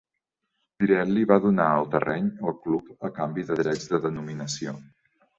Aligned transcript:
Pirelli 0.77 1.25
va 1.31 1.35
donar 1.43 1.67
el 1.81 1.85
terreny 1.95 2.31
al 2.51 2.55
club 2.63 3.05
a 3.09 3.11
canvi 3.19 3.43
de 3.51 3.57
drets 3.59 3.85
de 3.91 4.01
denominació. 4.07 4.75